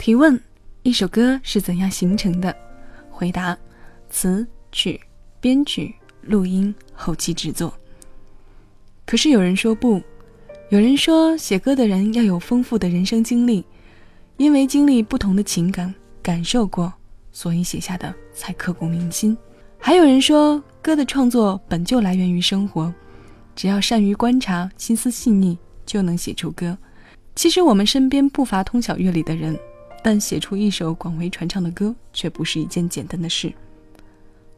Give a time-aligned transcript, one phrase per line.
[0.00, 0.40] 提问：
[0.82, 2.56] 一首歌是怎样形成的？
[3.10, 3.54] 回答：
[4.08, 4.98] 词曲、
[5.42, 7.74] 编曲、录音、后期制作。
[9.04, 10.00] 可是有人说不，
[10.70, 13.62] 有人说写歌的人要有丰富的人生经历，
[14.38, 16.90] 因为经历不同的情感感受过，
[17.30, 19.36] 所以写下的才刻骨铭心。
[19.76, 22.90] 还有人说，歌的创作本就来源于生活，
[23.54, 26.78] 只要善于观察，心思细腻，就能写出歌。
[27.34, 29.54] 其实我们身边不乏通晓乐理的人。
[30.02, 33.52] 但写出一首广为传唱的歌，却不是一件简单的事。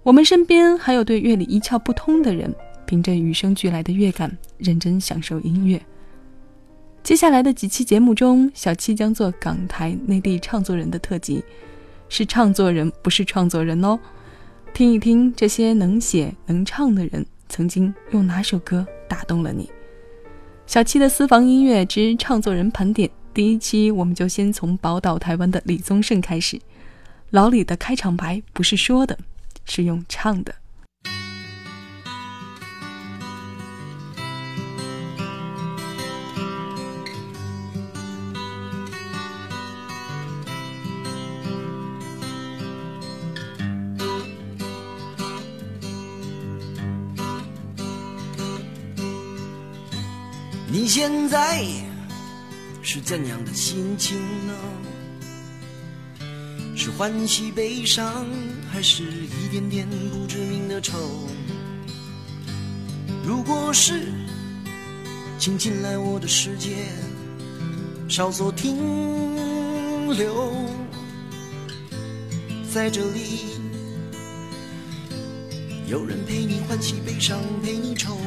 [0.03, 2.55] 我们身边还有对乐理一窍不通的人，
[2.87, 5.81] 凭着与生俱来的乐感，认真享受音乐。
[7.03, 11.43] 接下来的几期节目中，小七将做港台内地唱作人的特辑，
[12.09, 13.99] 是唱作人，不是创作人哦。
[14.73, 19.69] 听一听这些能写能唱的人，曾经用哪首歌打动了你？
[20.67, 23.11] 小七的私房音乐之唱作人盘点。
[23.35, 26.61] 第一期，我们就先从宝岛台湾的李宗盛开始。
[27.31, 29.19] 老李的开场白不是说的，
[29.65, 30.55] 是用唱的。
[50.71, 51.92] 你现在。
[52.85, 54.55] 是怎样的心情呢？
[56.77, 58.27] 是欢喜悲伤，
[58.71, 60.99] 还是一点点不知名的愁？
[63.25, 64.13] 如果是，
[65.39, 66.89] 请进来我的世界，
[68.09, 68.77] 稍作停
[70.17, 70.53] 留，
[72.75, 73.61] 在这里，
[75.87, 78.19] 有人陪你欢喜悲伤，陪你愁。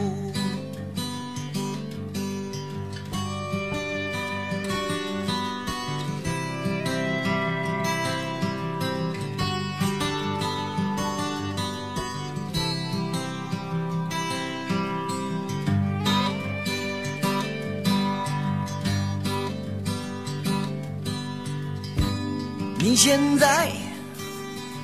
[23.07, 23.69] 现在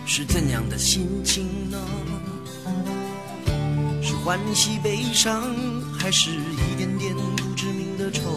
[0.06, 1.80] 是怎样的心情呢？
[4.00, 5.42] 是欢喜悲伤，
[5.98, 8.30] 还是一点点不知名的愁？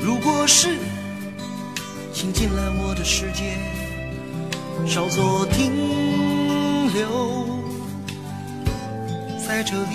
[0.00, 0.78] 如果是，
[2.10, 3.58] 请进来我的世界，
[4.90, 5.70] 稍作停
[6.94, 7.46] 留，
[9.46, 9.94] 在这里，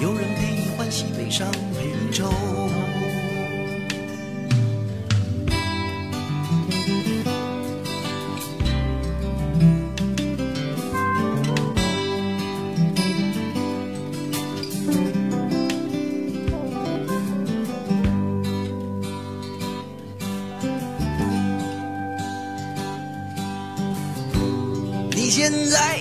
[0.00, 2.32] 有人陪你欢喜悲伤，陪你愁。
[25.36, 25.98] 现在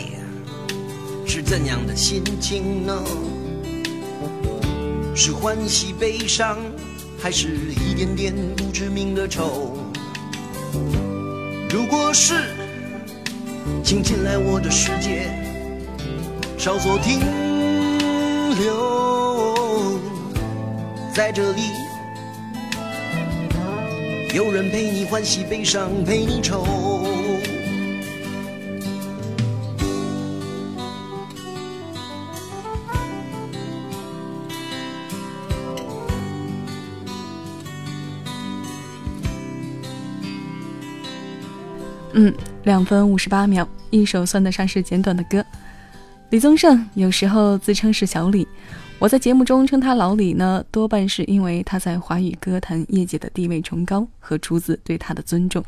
[1.25, 3.03] 是怎样的心情呢？
[5.15, 6.59] 是欢喜悲伤，
[7.17, 9.75] 还是一点点不知名的愁？
[11.71, 12.43] 如果是，
[13.83, 15.31] 请进来我的世界，
[16.55, 17.19] 稍作停
[18.55, 19.99] 留，
[21.11, 21.71] 在这里，
[24.35, 26.92] 有人陪你欢喜悲伤，陪你愁。
[42.63, 45.43] 两分五十八秒，一首算得上是简短的歌。
[46.29, 48.47] 李宗盛有时候自称是小李，
[48.99, 55.63] 我在节目中称他老李呢，多半是因为他在华语歌坛业界的地位崇高和出自对他的尊重。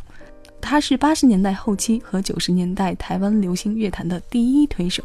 [0.61, 5.03] 他是八十年代后期和九十年代台湾流行乐坛的第一推手，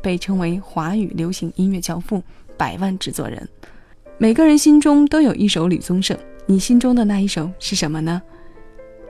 [0.00, 2.22] 被称为华语流行音乐教父、
[2.56, 3.46] 百万制作人。
[4.18, 6.16] 每个人心中都有一首李宗盛，
[6.46, 8.22] 你心中的那一首是什么呢？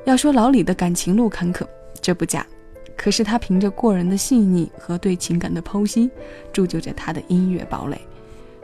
[0.07, 1.67] 要说老李的感情路坎坷，
[2.05, 2.47] 这不假，
[2.99, 6.11] 可是他凭着过人的细腻和对情感的剖析，
[6.53, 7.99] 铸就着他的音乐堡垒，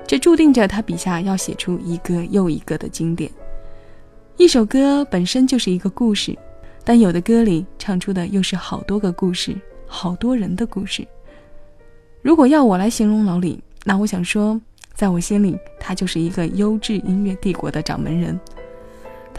[0.06, 3.30] 这注定着他笔下要写出一个又一个的经典。
[4.36, 6.36] 一首歌本身就是一个故事，
[6.84, 9.56] 但有的歌里唱出的又是好多个故事，
[9.86, 11.02] 好多人的故事。
[12.20, 14.60] 如果要我来形容老李，那我想说，
[14.92, 18.38] 在我心里，他就是一个优质音乐帝国的掌门人。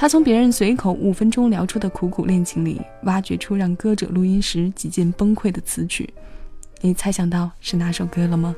[0.02, 6.12] 他从别人随口五分钟聊出的苦苦恋情里，挖掘出让歌者录音时几近崩溃的词曲。
[6.82, 8.56] 你猜想到是哪首歌了吗？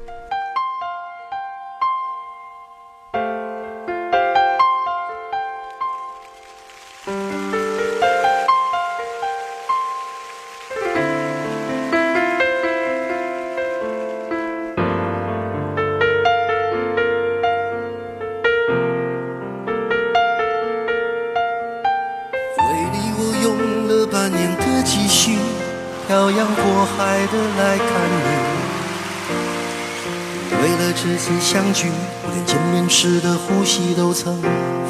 [31.23, 31.87] 次相聚，
[32.21, 34.41] 我连见面时的呼吸都曾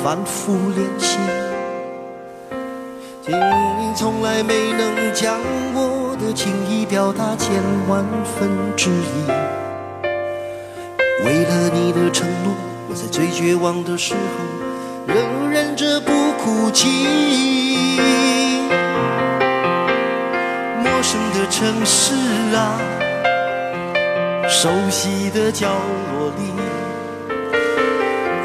[0.04, 1.20] 反复练习。
[3.28, 5.40] 你从来没能将
[5.76, 7.54] 我的情意表达千
[7.88, 9.28] 万分之一。
[11.24, 12.56] 为了你的承诺，
[12.90, 14.20] 我在最绝望的时候
[15.06, 16.90] 仍忍着不哭泣。
[20.82, 22.16] 陌生的城市
[22.56, 22.80] 啊。
[24.46, 26.13] 熟悉的角落，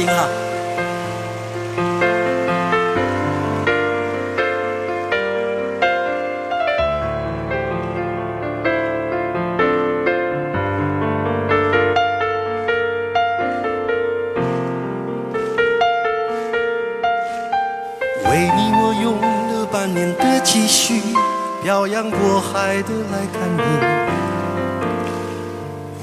[0.00, 0.26] 行哈。
[18.30, 21.02] 为你，我用了半年的积蓄，
[21.62, 24.09] 漂洋过海的来看你。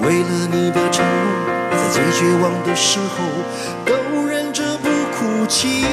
[0.00, 1.28] 为了你的承诺，
[1.72, 3.24] 在最绝望的时候
[3.84, 5.84] 都忍着不哭泣。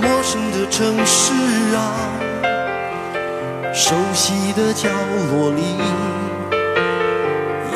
[0.00, 1.32] 陌生的城市
[1.74, 2.10] 啊，
[3.72, 4.88] 熟悉的角
[5.32, 5.78] 落里，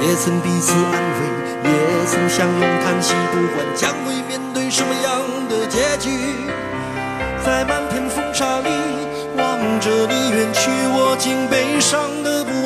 [0.00, 3.14] 也曾彼此安慰，也曾相拥叹息。
[3.32, 6.10] 不管将会面对什么样的结局，
[7.44, 8.68] 在漫天风沙里
[9.36, 12.21] 望着你远去，我竟悲伤。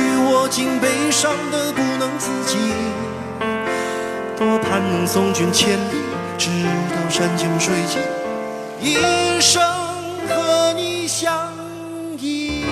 [0.00, 2.58] 我竟悲伤的不能自己。
[4.36, 5.98] 多盼能送君千里，
[6.38, 6.48] 直
[6.90, 8.00] 到山穷水尽，
[8.80, 9.62] 一生
[10.28, 11.52] 和你相
[12.20, 12.64] 依。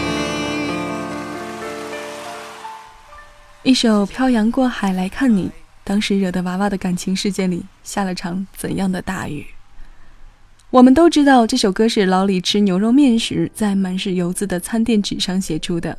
[3.64, 5.48] 一首《漂洋过海来看你》，
[5.82, 9.44] 当时惹得娃娃的感情世界里下了场怎样的大雨？
[10.70, 15.98] 我们都知道这首歌是老李吃牛肉面时在满是油渍的餐垫纸上写出的。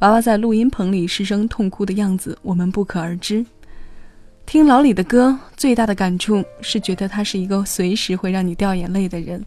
[0.00, 3.44] 娃娃在录音棚里失声痛哭的样子，我们不可而知。
[4.46, 9.44] 听老李的歌，最大的感触是觉得他是一个随时会让你掉眼泪的人。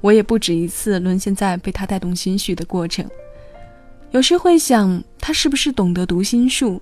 [0.00, 3.04] 我也不止一次沦陷在被他带动心绪的过程。
[4.12, 6.80] 有时会想，他是不是懂得读心术？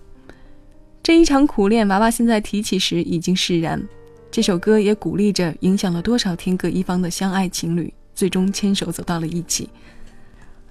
[1.03, 3.83] 这一场苦恋，娃娃现在提起时已经释然。
[4.31, 9.71] 这首歌也鼓励着影响了多少天各一方的相爱情侣，最终牵手走到了一起。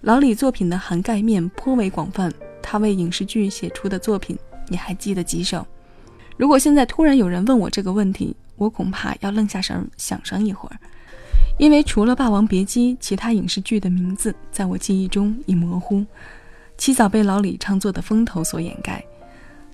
[0.01, 4.37] 老李作品的涵盖面颇为广泛，他为影视剧写出的作品，
[4.69, 5.65] 你还记得几首？
[6.37, 10.79] 如果现在突然有人问我这个问题，我恐怕要愣下神想上一会儿，
[11.57, 16.05] 因为除了《霸王别姬》，其他影视剧的名字在我记忆中已模糊，
[16.77, 19.03] 起早被老李唱作的风头所掩盖。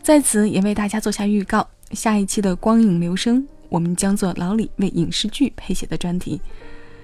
[0.02, 3.48] 在此也为大家做下预告，下一期的光影留声。
[3.70, 6.42] 我们将做老李为影视剧配写的专题。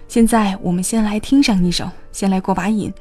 [0.08, 2.92] 现在我们先来听上一首，先来过把瘾。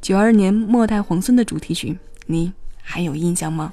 [0.00, 3.72] 九二年末代皇孙的主题曲，你还有印象吗？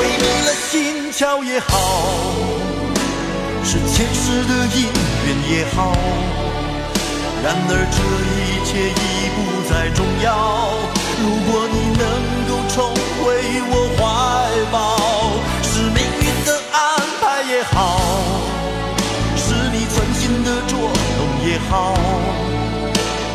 [0.00, 1.76] 是鬼迷了心窍也好，
[3.62, 4.88] 是前世的姻
[5.26, 5.92] 缘也好，
[7.44, 8.00] 然而这
[8.32, 9.38] 一切已不
[9.68, 10.26] 再重要。
[11.20, 12.02] 如果你能
[12.48, 12.76] 够重
[13.20, 13.20] 回
[13.68, 14.00] 我怀
[14.72, 14.96] 抱，
[15.62, 16.78] 是命运的安
[17.20, 18.00] 排也好，
[19.36, 20.78] 是你存心的捉
[21.18, 21.94] 弄也好。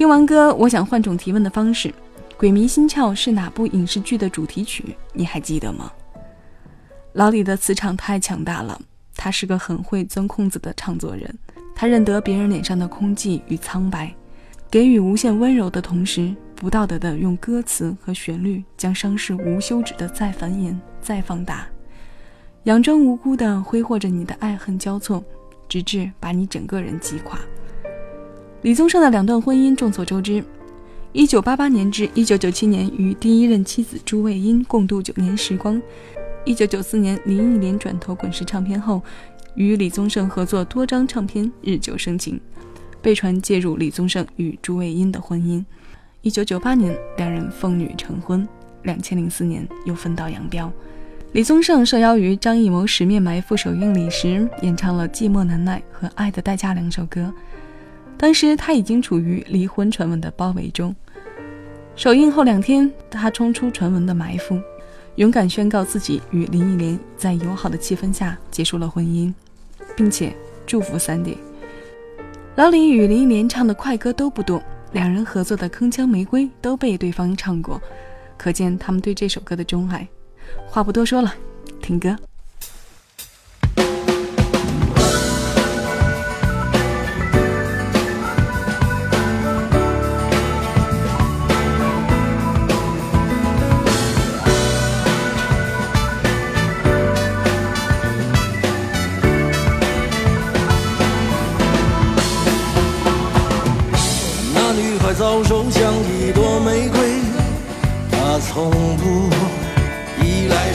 [0.00, 1.90] 听完歌，我想换种提问的方式：
[2.38, 4.96] 《鬼迷心窍》是哪部影视剧的主题曲？
[5.12, 5.92] 你还记得吗？
[7.12, 8.80] 老李的磁场太强大了，
[9.14, 11.38] 他是个很会钻空子的唱作人。
[11.74, 14.10] 他认得别人脸上的空寂与苍白，
[14.70, 21.66] 给予无限温柔的同时，不道德的用歌词和旋律将伤势无休止的再繁衍、再放大，
[22.64, 25.22] 佯装无辜的挥霍着你的爱恨交错，
[25.68, 27.38] 直至把你整个人击垮。
[28.62, 30.44] 李宗盛的两段婚姻众所周知，
[31.12, 35.80] 一九八八年至一九九七年与第一任妻子朱卫茵共度九年时光。
[36.44, 39.00] 一九九四年，林忆莲转投滚石唱片后，
[39.54, 42.38] 与李宗盛合作多张唱片，日久生情，
[43.00, 45.64] 被传介入李宗盛与朱卫茵的婚姻。
[46.20, 48.46] 一九九八年，两人奉女成婚。
[48.82, 50.70] 两千零四年，又分道扬镳。
[51.32, 57.32] 李宗盛受邀于张艺谋《十面埋伏》首映礼时，演唱了《寂寞难耐》和《爱的代价》两首歌。
[58.20, 60.94] 当时他已经处于离婚传闻的包围中。
[61.96, 64.60] 首映后两天，他冲出传闻的埋伏，
[65.14, 69.32] 勇敢宣告自己与林忆莲在友好的气氛下结束了婚姻，
[69.96, 70.36] 并且
[70.66, 71.38] 祝福三弟。
[72.56, 74.62] 老李与林忆莲唱的快歌都不多，
[74.92, 77.80] 两人合作的《铿锵玫瑰》都被对方唱过，
[78.36, 80.06] 可见他们对这首歌的钟爱。
[80.66, 81.34] 话不多说了，
[81.80, 82.14] 听歌。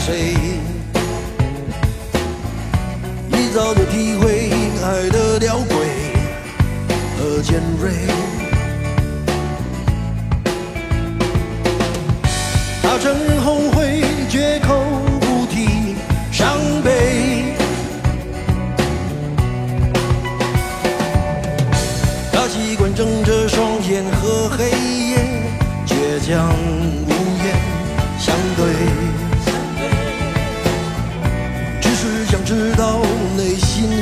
[0.06, 0.36] 谁，
[3.32, 4.52] 一早就体会
[4.84, 5.72] 爱的吊诡
[7.18, 8.35] 和尖锐。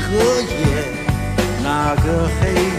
[0.05, 0.85] 和夜
[1.63, 2.74] 那个黑。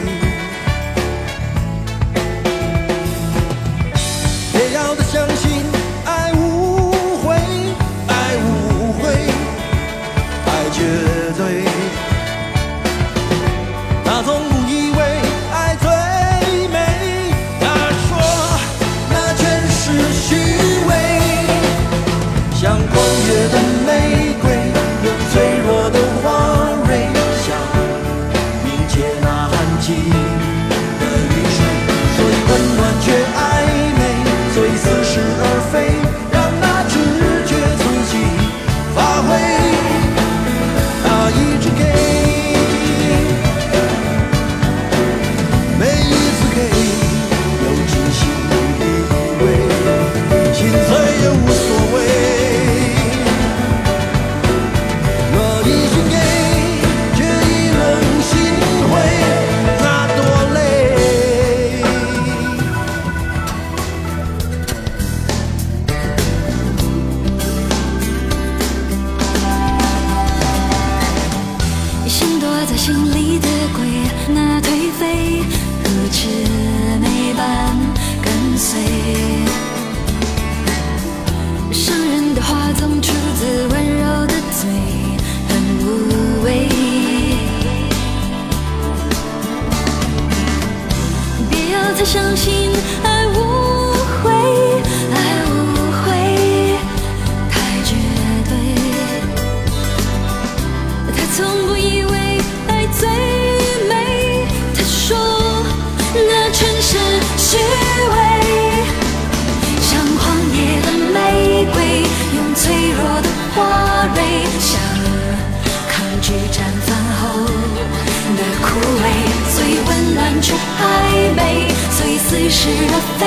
[122.58, 123.22] 是而非，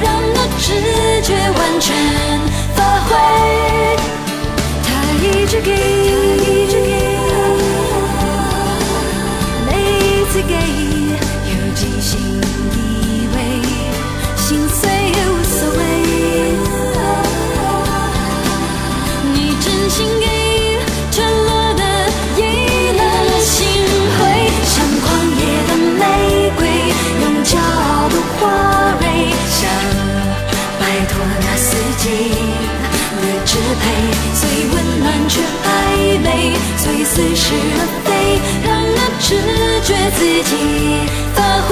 [0.00, 0.66] 让那直
[1.22, 1.86] 觉完全
[2.74, 3.08] 发挥。
[4.82, 4.88] 他
[5.22, 5.70] 一直给，
[9.66, 9.68] 每
[10.00, 10.54] 一次给，
[11.46, 13.38] 有惊喜意味，
[14.34, 15.80] 心碎也无所谓。
[19.34, 20.26] 你真心给，
[21.12, 21.82] 承诺的
[22.38, 22.40] 意
[22.96, 23.00] 冷
[23.40, 23.58] 心
[24.16, 24.18] 灰，
[24.64, 26.02] 像狂野的玫
[26.56, 26.60] 瑰，
[27.20, 28.40] 用骄傲的花，
[31.40, 32.04] 那四季
[33.20, 33.82] 的支配，
[34.40, 35.68] 最温暖却暧
[36.20, 36.26] 昧，
[36.78, 37.42] 最似是
[37.76, 38.08] 而非，
[38.64, 39.28] 让那直
[39.82, 40.52] 觉自己
[41.34, 41.70] 发挥，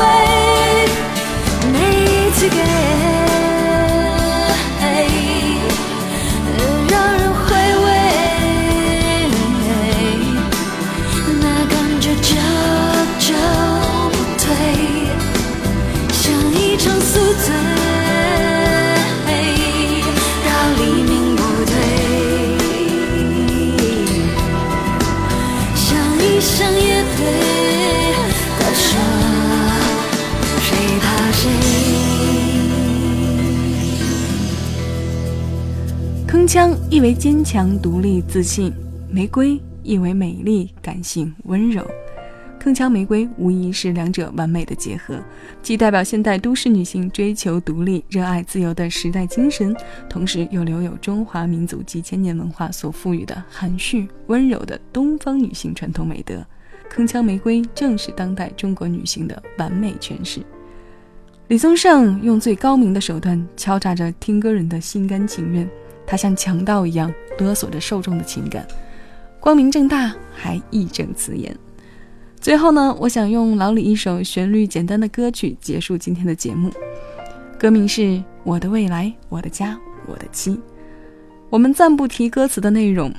[1.72, 3.57] 每一次给。
[36.28, 38.70] 铿锵意为坚强、独立、自信；
[39.10, 41.82] 玫瑰意为美丽、感性、温柔。
[42.62, 45.18] 铿锵玫瑰无疑是两者完美的结合，
[45.62, 49.74] 既代表现代都市女性追求独立、热爱自由的时代精神，
[50.06, 56.46] 同时又留有中华民族几千年文化所赋予的含蓄、温柔的东方女性传统美德。
[56.94, 60.42] 铿锵玫瑰正是当代中国女性的完美诠释。
[61.46, 65.66] 李宗盛用最高明的手段敲诈着听歌人的心甘情愿。
[66.08, 68.66] 他像强盗一样勒索着受众的情感，
[69.38, 71.54] 光明正大，还义正辞严。
[72.40, 76.72] 最后呢，我想用老李一首旋律简单的歌曲结束今天的节目，
[77.58, 78.00] 歌名是
[78.42, 80.52] 《我的未来，我的家，我的妻》。
[81.50, 83.12] 我们暂不提歌词的内容，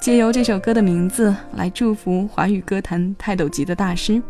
[0.00, 4.20] 借由这首歌的名字来祝福华语歌坛泰斗级的大师，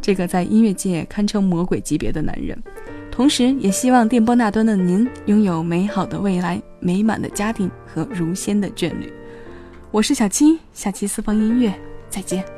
[0.00, 2.56] 这个在音乐界堪称魔鬼级别的男人。
[3.16, 9.10] 同时也希望电波那端的您拥有美好的未来、美满的家庭和如仙的眷侣。
[9.90, 11.72] 我是小七，下期私房音乐
[12.10, 12.55] 再见。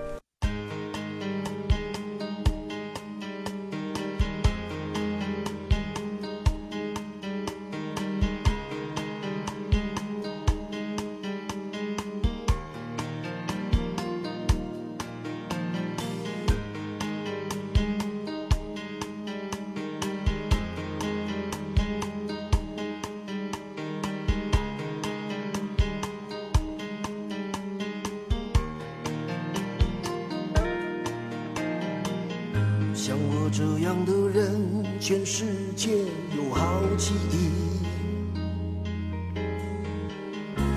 [32.98, 35.44] 像我这样的人，全世
[35.76, 35.98] 界
[36.36, 37.48] 有好几亿。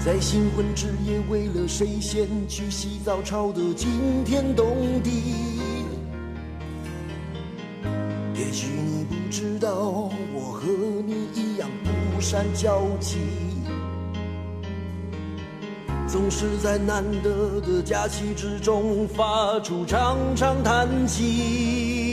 [0.06, 5.10] 在新婚之夜，为了谁先去洗澡，吵得惊天动地。
[8.36, 10.68] 也许你不知道，我和
[11.08, 13.18] 你一样不善交际。
[16.08, 22.11] 总是在难得的假期之中发出长长叹息。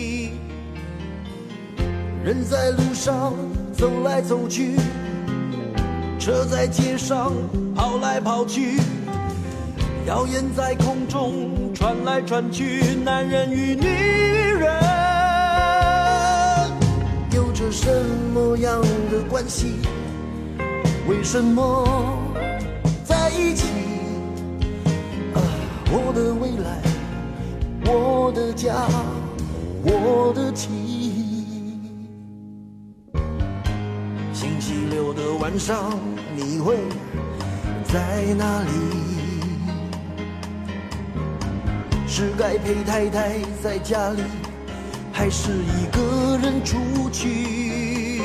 [2.29, 3.33] 人在路上
[3.73, 4.77] 走来走去，
[6.19, 7.33] 车在街上
[7.75, 8.79] 跑来跑去，
[10.07, 13.87] 谣言在空中传来传去，男人与女
[14.59, 14.71] 人
[17.33, 17.89] 有着什
[18.35, 18.79] 么样
[19.11, 19.77] 的关系？
[21.09, 21.89] 为什么
[23.07, 23.69] 在一起？
[25.33, 25.41] 啊，
[25.91, 26.83] 我的未来，
[27.91, 28.75] 我的家，
[29.83, 30.88] 我的妻。
[35.41, 35.97] 晚上，
[36.35, 36.77] 你会
[37.85, 38.69] 在哪里？
[42.09, 44.23] 是该陪太太在家里，
[45.13, 48.21] 还是一个人出去？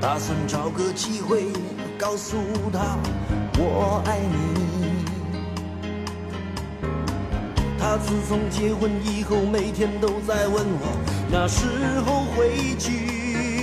[0.00, 1.52] 打算找个机会
[1.98, 2.38] 告诉
[2.72, 2.96] 她
[3.58, 4.36] 我爱你。
[7.78, 10.96] 她自从结婚以后，每天都在问我
[11.30, 11.66] 那时
[12.06, 13.55] 候回去。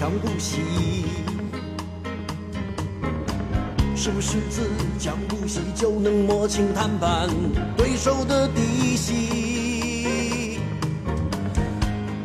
[0.00, 0.62] 强不息。
[3.94, 4.62] 是不是自
[4.98, 7.28] 强不息就能摸清谈判
[7.76, 10.58] 对手的底细？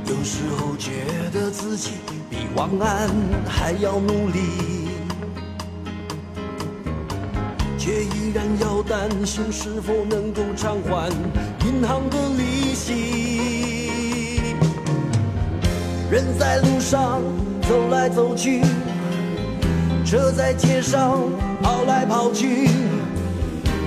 [0.08, 0.92] 有时候觉
[1.34, 1.92] 得自己
[2.30, 3.10] 比王安
[3.46, 4.40] 还要努力，
[7.78, 11.12] 却依然要担心是否能够偿还
[11.68, 14.54] 银行的利息。
[16.10, 17.22] 人在路上
[17.68, 18.62] 走来走去，
[20.06, 21.20] 车在街上
[21.64, 22.70] 跑来跑去，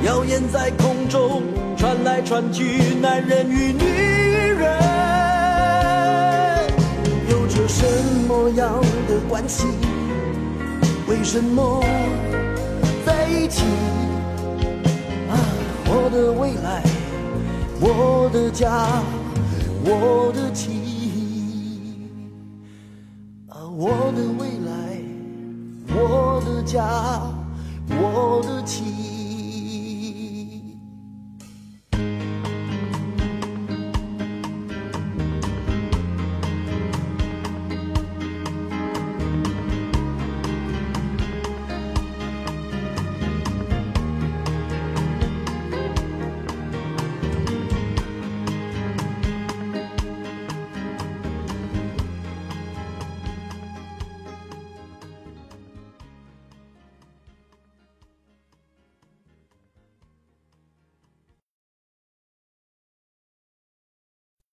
[0.05, 1.43] 谣言在空中
[1.77, 3.85] 传来传去，男人与女
[4.59, 4.69] 人
[7.31, 7.87] 有着什
[8.27, 9.69] 么样的关系？
[11.07, 11.81] 为什么
[13.07, 13.62] 在一起？
[15.31, 15.38] 啊，
[15.87, 16.83] 我的未来，
[17.81, 18.88] 我的家，
[19.85, 20.88] 我的妻。
[26.68, 26.85] 家，
[27.88, 29.17] 我的妻。